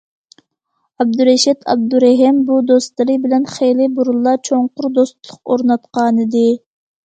ئابدۇرېشىت 1.03 1.67
ئابدۇرېھىم 1.73 2.41
بۇ 2.49 2.57
دوستلىرى 2.71 3.19
بىلەن 3.27 3.47
خېلى 3.53 3.89
بۇرۇنلا 4.01 4.37
چوڭقۇر 4.51 4.91
دوستلۇق 5.01 5.41
ئورناتقانىدى. 5.45 6.47